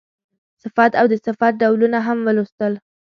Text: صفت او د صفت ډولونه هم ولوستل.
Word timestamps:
صفت 0.63 0.91
او 0.99 1.05
د 1.11 1.13
صفت 1.25 1.53
ډولونه 1.61 1.97
هم 2.07 2.17
ولوستل. 2.27 2.73